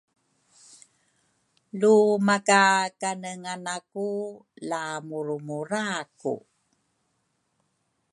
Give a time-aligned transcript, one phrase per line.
[1.79, 1.95] Lu
[2.27, 2.63] maka
[3.01, 4.09] kanenga naku
[4.69, 5.85] la murumura
[6.19, 6.35] ku